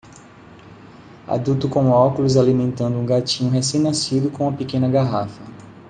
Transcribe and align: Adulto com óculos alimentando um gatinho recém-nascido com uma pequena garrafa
Adulto 1.27 1.69
com 1.69 1.91
óculos 1.91 2.35
alimentando 2.35 2.97
um 2.97 3.05
gatinho 3.05 3.51
recém-nascido 3.51 4.31
com 4.31 4.47
uma 4.47 4.57
pequena 4.57 4.89
garrafa 4.89 5.43